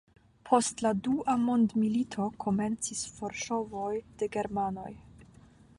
Post 0.49 0.79
la 0.85 0.91
dua 1.07 1.35
mondmilito 1.41 2.25
komencis 2.45 3.05
forŝovoj 3.19 3.95
de 4.23 4.31
germanoj. 4.37 4.91